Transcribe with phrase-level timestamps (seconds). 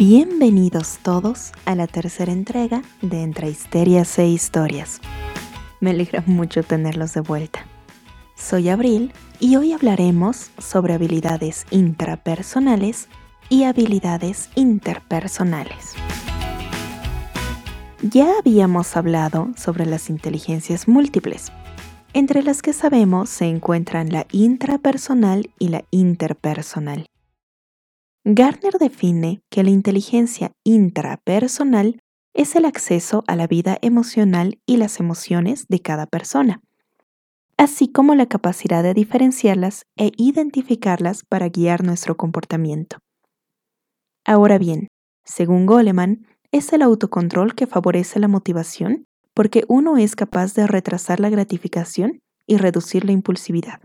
[0.00, 4.98] Bienvenidos todos a la tercera entrega de Entre Histerias e Historias.
[5.78, 7.66] Me alegra mucho tenerlos de vuelta.
[8.34, 13.08] Soy Abril y hoy hablaremos sobre habilidades intrapersonales
[13.50, 15.92] y habilidades interpersonales.
[18.00, 21.52] Ya habíamos hablado sobre las inteligencias múltiples,
[22.14, 27.09] entre las que sabemos se encuentran la intrapersonal y la interpersonal.
[28.24, 32.00] Gardner define que la inteligencia intrapersonal
[32.34, 36.60] es el acceso a la vida emocional y las emociones de cada persona,
[37.56, 42.98] así como la capacidad de diferenciarlas e identificarlas para guiar nuestro comportamiento.
[44.26, 44.88] Ahora bien,
[45.24, 51.20] según Goleman, es el autocontrol que favorece la motivación porque uno es capaz de retrasar
[51.20, 53.80] la gratificación y reducir la impulsividad.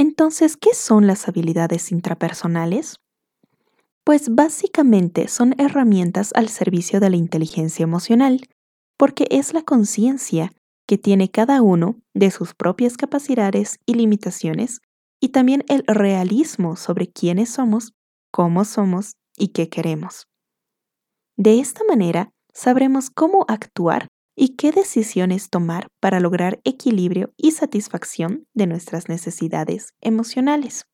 [0.00, 3.00] Entonces, ¿qué son las habilidades intrapersonales?
[4.02, 8.40] Pues básicamente son herramientas al servicio de la inteligencia emocional,
[8.96, 10.52] porque es la conciencia
[10.88, 14.80] que tiene cada uno de sus propias capacidades y limitaciones,
[15.20, 17.92] y también el realismo sobre quiénes somos,
[18.32, 20.28] cómo somos y qué queremos.
[21.36, 28.46] De esta manera, sabremos cómo actuar y qué decisiones tomar para lograr equilibrio y satisfacción
[28.54, 30.86] de nuestras necesidades emocionales.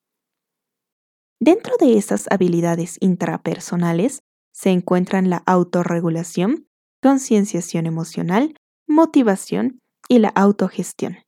[1.39, 6.67] Dentro de estas habilidades intrapersonales se encuentran la autorregulación,
[7.01, 8.55] concienciación emocional,
[8.87, 9.79] motivación
[10.09, 11.19] y la autogestión.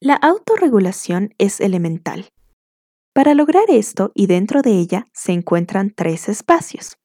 [0.00, 2.28] La autorregulación es elemental.
[3.14, 6.98] Para lograr esto y dentro de ella se encuentran tres espacios.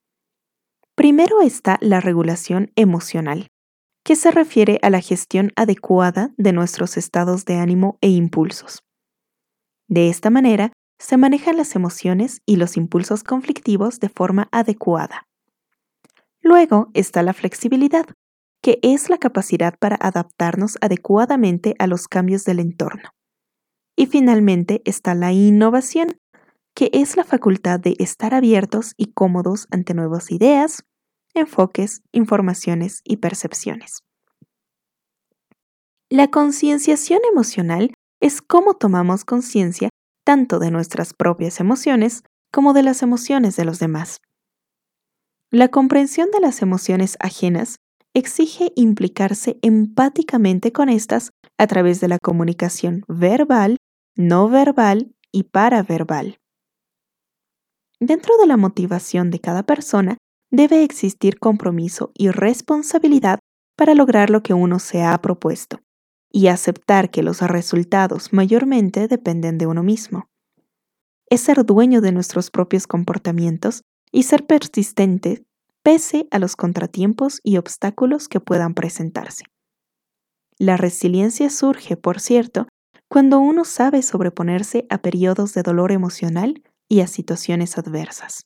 [0.95, 3.47] Primero está la regulación emocional,
[4.03, 8.83] que se refiere a la gestión adecuada de nuestros estados de ánimo e impulsos.
[9.87, 15.27] De esta manera, se manejan las emociones y los impulsos conflictivos de forma adecuada.
[16.41, 18.05] Luego está la flexibilidad,
[18.61, 23.09] que es la capacidad para adaptarnos adecuadamente a los cambios del entorno.
[23.95, 26.19] Y finalmente está la innovación,
[26.75, 30.83] que es la facultad de estar abiertos y cómodos ante nuevas ideas,
[31.33, 34.03] enfoques, informaciones y percepciones.
[36.09, 39.89] La concienciación emocional es cómo tomamos conciencia
[40.23, 44.19] tanto de nuestras propias emociones como de las emociones de los demás.
[45.49, 47.77] La comprensión de las emociones ajenas
[48.13, 53.77] exige implicarse empáticamente con estas a través de la comunicación verbal,
[54.15, 56.37] no verbal y paraverbal.
[58.05, 60.17] Dentro de la motivación de cada persona
[60.51, 63.39] debe existir compromiso y responsabilidad
[63.77, 65.79] para lograr lo que uno se ha propuesto
[66.29, 70.27] y aceptar que los resultados mayormente dependen de uno mismo.
[71.29, 75.45] Es ser dueño de nuestros propios comportamientos y ser persistente
[75.81, 79.45] pese a los contratiempos y obstáculos que puedan presentarse.
[80.57, 82.67] La resiliencia surge, por cierto,
[83.07, 88.45] cuando uno sabe sobreponerse a periodos de dolor emocional y a situaciones adversas.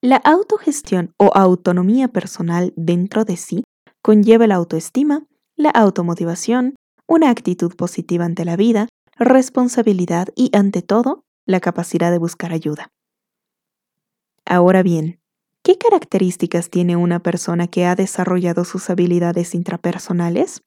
[0.00, 3.64] La autogestión o autonomía personal dentro de sí
[4.02, 6.74] conlleva la autoestima, la automotivación,
[7.06, 12.88] una actitud positiva ante la vida, responsabilidad y, ante todo, la capacidad de buscar ayuda.
[14.44, 15.20] Ahora bien,
[15.62, 20.62] ¿qué características tiene una persona que ha desarrollado sus habilidades intrapersonales?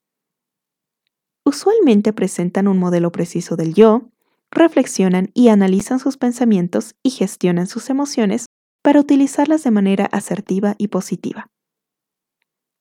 [1.45, 4.09] Usualmente presentan un modelo preciso del yo,
[4.51, 8.45] reflexionan y analizan sus pensamientos y gestionan sus emociones
[8.83, 11.47] para utilizarlas de manera asertiva y positiva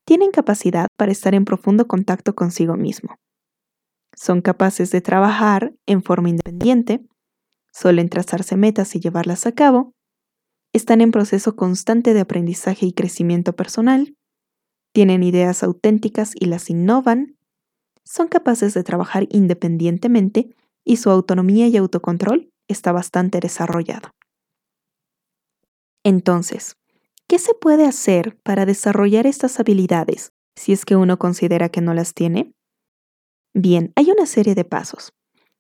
[0.06, 3.16] tienen capacidad para estar en profundo contacto consigo mismo.
[4.15, 7.04] Son capaces de trabajar en forma independiente,
[7.72, 9.92] suelen trazarse metas y llevarlas a cabo,
[10.72, 14.15] están en proceso constante de aprendizaje y crecimiento personal,
[14.92, 17.36] tienen ideas auténticas y las innovan,
[18.04, 20.54] son capaces de trabajar independientemente
[20.86, 24.10] y su autonomía y autocontrol está bastante desarrollado.
[26.03, 26.77] Entonces,
[27.28, 31.92] ¿Qué se puede hacer para desarrollar estas habilidades si es que uno considera que no
[31.92, 32.53] las tiene?
[33.53, 35.12] Bien, hay una serie de pasos.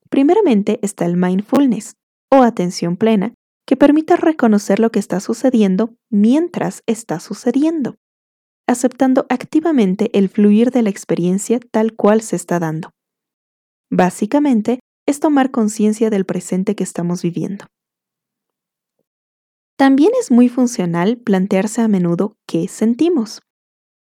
[0.08, 1.96] Primeramente está el mindfulness
[2.30, 3.34] o atención plena,
[3.66, 7.96] que permite reconocer lo que está sucediendo mientras está sucediendo,
[8.68, 12.90] aceptando activamente el fluir de la experiencia tal cual se está dando.
[13.90, 17.66] Básicamente, es tomar conciencia del presente que estamos viviendo.
[19.76, 23.42] También es muy funcional plantearse a menudo qué sentimos.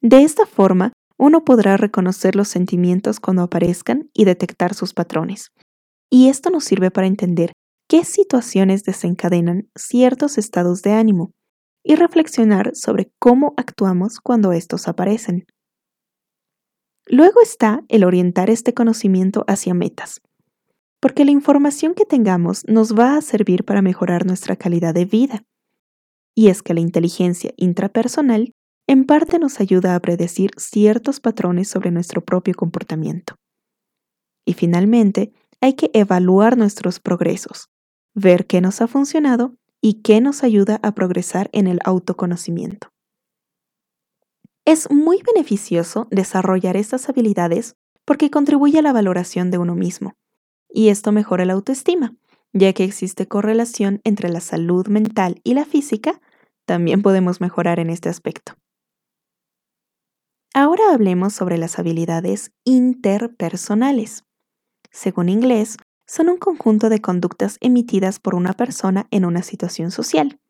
[0.01, 5.51] De esta forma, uno podrá reconocer los sentimientos cuando aparezcan y detectar sus patrones.
[6.11, 7.53] Y esto nos sirve para entender
[7.89, 11.33] qué situaciones desencadenan ciertos estados de ánimo
[11.83, 15.47] y reflexionar sobre cómo actuamos cuando estos aparecen.
[17.07, 20.21] Luego está el orientar este conocimiento hacia metas,
[21.01, 25.45] porque la información que tengamos nos va a servir para mejorar nuestra calidad de vida.
[26.35, 28.53] Y es que la inteligencia intrapersonal
[28.87, 33.35] en parte nos ayuda a predecir ciertos patrones sobre nuestro propio comportamiento.
[34.45, 37.69] Y finalmente, hay que evaluar nuestros progresos,
[38.15, 42.89] ver qué nos ha funcionado y qué nos ayuda a progresar en el autoconocimiento.
[44.65, 50.15] Es muy beneficioso desarrollar estas habilidades porque contribuye a la valoración de uno mismo,
[50.77, 52.15] y esto mejora la autoestima,
[52.53, 56.21] ya que existe correlación entre la salud mental y la física,
[56.67, 58.53] también podemos mejorar en este aspecto.
[60.53, 64.25] Ahora hablemos sobre las habilidades interpersonales.
[64.91, 70.41] Según inglés, son un conjunto de conductas emitidas por una persona en una situación social,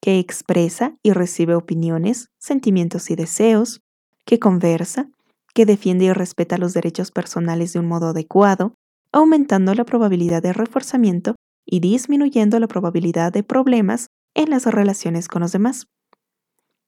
[0.00, 3.80] que expresa y recibe opiniones, sentimientos y deseos,
[4.26, 5.08] que conversa,
[5.54, 8.74] que defiende y respeta los derechos personales de un modo adecuado,
[9.12, 11.34] aumentando la probabilidad de reforzamiento
[11.64, 15.88] y disminuyendo la probabilidad de problemas en las relaciones con los demás.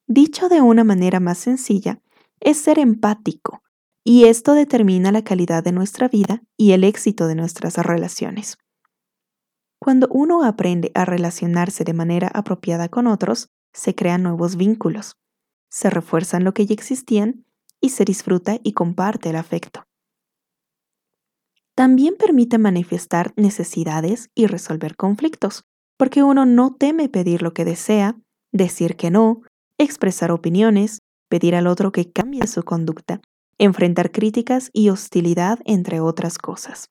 [0.07, 2.01] Dicho de una manera más sencilla,
[2.39, 3.61] es ser empático,
[4.03, 8.57] y esto determina la calidad de nuestra vida y el éxito de nuestras relaciones.
[9.79, 15.17] Cuando uno aprende a relacionarse de manera apropiada con otros, se crean nuevos vínculos,
[15.69, 17.45] se refuerzan lo que ya existían
[17.79, 19.85] y se disfruta y comparte el afecto.
[21.81, 25.63] También permite manifestar necesidades y resolver conflictos,
[25.97, 28.15] porque uno no teme pedir lo que desea,
[28.51, 29.41] decir que no,
[29.79, 33.19] expresar opiniones, pedir al otro que cambie su conducta
[33.57, 36.85] enfrentar críticas y hostilidad, entre otras cosas.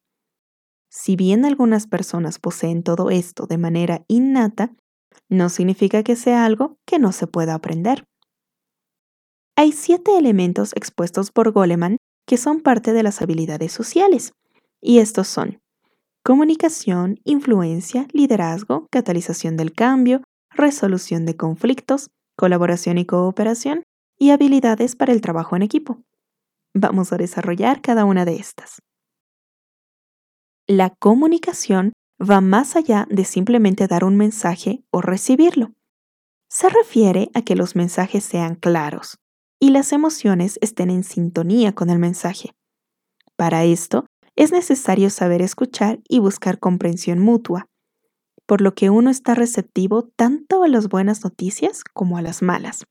[0.90, 4.72] Si bien algunas personas poseen todo esto de manera innata,
[5.28, 8.02] no significa que sea algo que no se pueda aprender.
[9.54, 11.96] Hay siete elementos expuestos por Goleman
[12.26, 14.32] que son parte de las habilidades sociales,
[14.81, 15.61] y estos son
[16.23, 23.82] comunicación, influencia, liderazgo, catalización del cambio, resolución de conflictos, colaboración y cooperación,
[24.19, 26.03] y habilidades para el trabajo en equipo.
[26.75, 28.81] Vamos a desarrollar cada una de estas.
[30.69, 35.73] La comunicación va más allá de simplemente dar un mensaje o recibirlo.
[36.49, 39.17] Se refiere a que los mensajes sean claros
[39.59, 42.53] y las emociones estén en sintonía con el mensaje.
[43.37, 44.05] Para esto,
[44.40, 47.69] es necesario saber escuchar y buscar comprensión mutua,
[48.46, 52.87] por lo que uno está receptivo tanto a las buenas noticias como a las malas,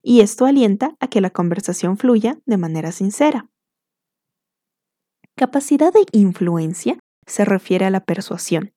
[0.00, 3.48] y esto alienta a que la conversación fluya de manera sincera.
[5.34, 8.72] Capacidad de influencia se refiere a la persuasión.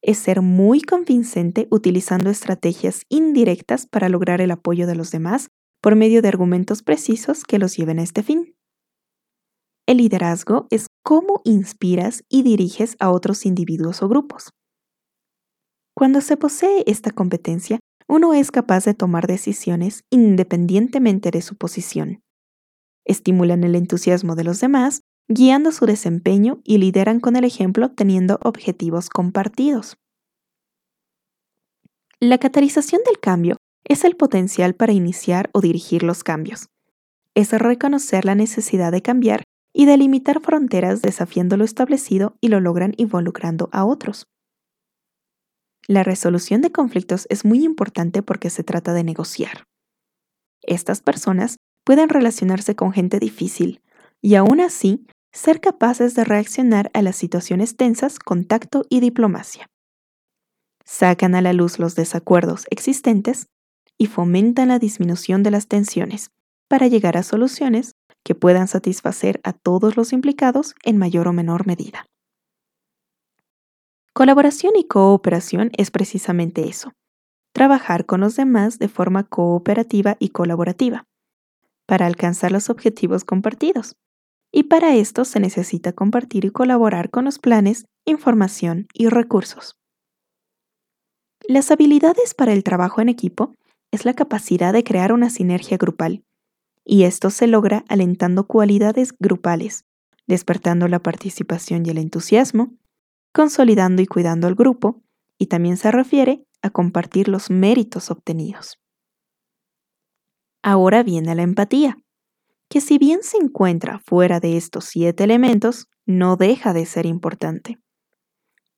[0.00, 5.48] Es ser muy convincente utilizando estrategias indirectas para lograr el apoyo de los demás
[5.82, 8.54] por medio de argumentos precisos que los lleven a este fin.
[9.86, 14.50] El liderazgo es cómo inspiras y diriges a otros individuos o grupos.
[15.94, 17.78] Cuando se posee esta competencia,
[18.08, 22.22] uno es capaz de tomar decisiones independientemente de su posición.
[23.04, 28.38] Estimulan el entusiasmo de los demás, guiando su desempeño y lideran con el ejemplo teniendo
[28.42, 29.96] objetivos compartidos.
[32.18, 36.66] La catalización del cambio es el potencial para iniciar o dirigir los cambios.
[37.34, 42.94] Es reconocer la necesidad de cambiar y delimitar fronteras desafiando lo establecido y lo logran
[42.96, 44.26] involucrando a otros.
[45.86, 49.64] La resolución de conflictos es muy importante porque se trata de negociar.
[50.62, 53.80] Estas personas pueden relacionarse con gente difícil
[54.20, 59.66] y aún así ser capaces de reaccionar a las situaciones tensas con tacto y diplomacia.
[60.84, 63.46] Sacan a la luz los desacuerdos existentes
[63.96, 66.30] y fomentan la disminución de las tensiones
[66.68, 67.92] para llegar a soluciones
[68.24, 72.06] que puedan satisfacer a todos los implicados en mayor o menor medida.
[74.12, 76.92] Colaboración y cooperación es precisamente eso,
[77.52, 81.04] trabajar con los demás de forma cooperativa y colaborativa,
[81.86, 83.96] para alcanzar los objetivos compartidos.
[84.52, 89.76] Y para esto se necesita compartir y colaborar con los planes, información y recursos.
[91.46, 93.54] Las habilidades para el trabajo en equipo
[93.92, 96.24] es la capacidad de crear una sinergia grupal,
[96.90, 99.84] y esto se logra alentando cualidades grupales,
[100.26, 102.74] despertando la participación y el entusiasmo,
[103.32, 105.00] consolidando y cuidando al grupo,
[105.38, 108.80] y también se refiere a compartir los méritos obtenidos.
[110.64, 111.96] Ahora viene la empatía,
[112.68, 117.78] que si bien se encuentra fuera de estos siete elementos, no deja de ser importante.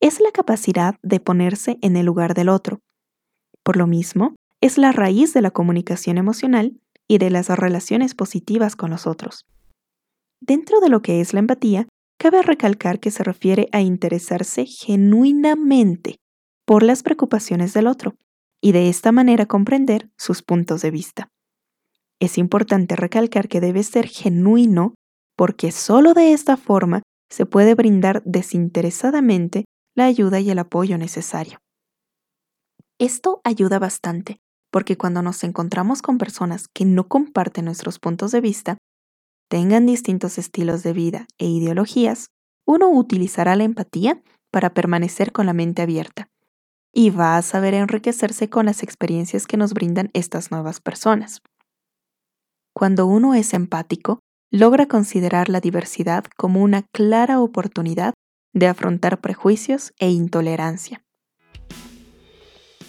[0.00, 2.83] es la capacidad de ponerse en el lugar del otro.
[3.62, 6.78] Por lo mismo, es la raíz de la comunicación emocional
[7.09, 9.47] y de las relaciones positivas con los otros.
[10.40, 11.87] Dentro de lo que es la empatía,
[12.18, 16.16] cabe recalcar que se refiere a interesarse genuinamente
[16.64, 18.14] por las preocupaciones del otro
[18.61, 21.28] y de esta manera comprender sus puntos de vista.
[22.21, 24.94] Es importante recalcar que debe ser genuino
[25.37, 29.64] porque solo de esta forma se puede brindar desinteresadamente
[29.97, 31.59] la ayuda y el apoyo necesario.
[32.99, 34.38] Esto ayuda bastante,
[34.72, 38.78] porque cuando nos encontramos con personas que no comparten nuestros puntos de vista,
[39.48, 42.26] tengan distintos estilos de vida e ideologías,
[42.66, 46.28] uno utilizará la empatía para permanecer con la mente abierta
[46.92, 51.40] y va a saber enriquecerse con las experiencias que nos brindan estas nuevas personas.
[52.74, 58.14] Cuando uno es empático, logra considerar la diversidad como una clara oportunidad
[58.54, 61.02] de afrontar prejuicios e intolerancia.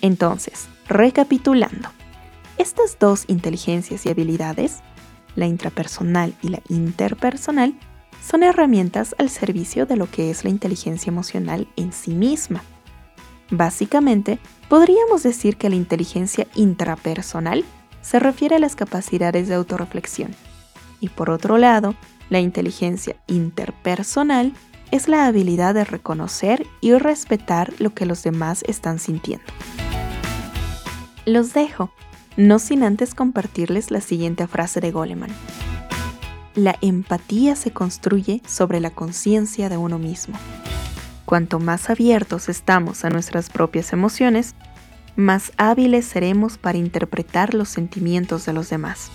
[0.04, 1.90] Entonces, recapitulando,
[2.58, 4.82] estas dos inteligencias y habilidades,
[5.36, 7.74] la intrapersonal y la interpersonal,
[8.22, 12.62] son herramientas al servicio de lo que es la inteligencia emocional en sí misma.
[13.50, 17.64] Básicamente, podríamos decir que la inteligencia intrapersonal
[18.02, 20.36] se refiere a las capacidades de autorreflexión
[21.00, 21.96] y por otro lado,
[22.30, 24.54] la inteligencia interpersonal
[24.92, 29.46] es la habilidad de reconocer y respetar lo que los demás están sintiendo.
[31.26, 31.92] Los dejo,
[32.38, 35.32] no sin antes compartirles la siguiente frase de Goleman.
[36.56, 40.38] La empatía se construye sobre la conciencia de uno mismo.
[41.26, 44.56] Cuanto más abiertos estamos a nuestras propias emociones,
[45.16, 49.10] más hábiles seremos para interpretar los sentimientos de los demás.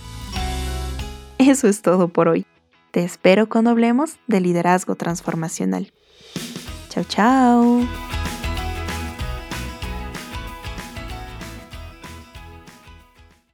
[1.37, 2.45] Eso es todo por hoy.
[2.91, 5.93] Te espero cuando hablemos de liderazgo transformacional.
[6.89, 8.08] Chao, chao.